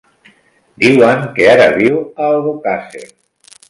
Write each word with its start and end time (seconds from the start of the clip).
Diuen 0.85 1.21
que 1.37 1.47
ara 1.53 1.69
viu 1.77 2.03
a 2.03 2.33
Albocàsser. 2.35 3.09